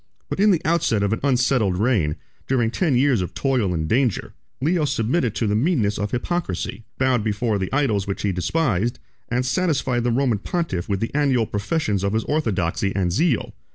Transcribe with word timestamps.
But 0.29 0.39
in 0.39 0.49
the 0.49 0.63
outset 0.65 1.03
of 1.03 1.13
an 1.13 1.19
unsettled 1.23 1.77
reign, 1.77 2.15
during 2.47 2.71
ten 2.71 2.95
years 2.95 3.21
of 3.21 3.35
toil 3.35 3.71
and 3.71 3.87
danger, 3.87 4.33
Leo 4.59 4.83
submitted 4.83 5.35
to 5.35 5.45
the 5.45 5.53
meanness 5.53 5.99
of 5.99 6.09
hypocrisy, 6.09 6.85
bowed 6.97 7.23
before 7.23 7.59
the 7.59 7.71
idols 7.71 8.07
which 8.07 8.23
he 8.23 8.31
despised, 8.31 8.97
and 9.29 9.45
satisfied 9.45 10.03
the 10.03 10.11
Roman 10.11 10.39
pontiff 10.39 10.89
with 10.89 11.01
the 11.01 11.13
annual 11.13 11.45
professions 11.45 12.03
of 12.03 12.13
his 12.13 12.23
orthodoxy 12.23 12.95
and 12.95 13.11
zeal. 13.13 13.53